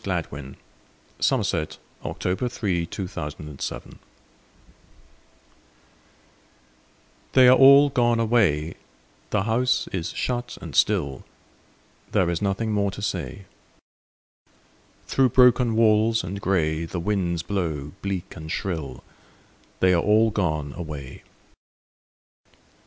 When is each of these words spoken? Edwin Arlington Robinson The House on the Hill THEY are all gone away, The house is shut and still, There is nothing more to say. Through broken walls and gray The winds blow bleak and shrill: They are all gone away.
Edwin 0.03 0.57
Arlington 1.31 1.67
Robinson 2.03 2.37
The 2.41 2.85
House 2.89 3.35
on 3.39 3.45
the 3.45 3.79
Hill 3.79 3.99
THEY 7.33 7.47
are 7.47 7.55
all 7.55 7.89
gone 7.91 8.19
away, 8.19 8.73
The 9.29 9.43
house 9.43 9.87
is 9.89 10.11
shut 10.11 10.57
and 10.59 10.75
still, 10.75 11.23
There 12.11 12.31
is 12.31 12.41
nothing 12.41 12.71
more 12.71 12.89
to 12.89 13.01
say. 13.03 13.45
Through 15.05 15.29
broken 15.29 15.75
walls 15.75 16.23
and 16.23 16.41
gray 16.41 16.85
The 16.85 16.99
winds 16.99 17.43
blow 17.43 17.91
bleak 18.01 18.35
and 18.35 18.51
shrill: 18.51 19.03
They 19.81 19.93
are 19.93 20.01
all 20.01 20.31
gone 20.31 20.73
away. 20.75 21.21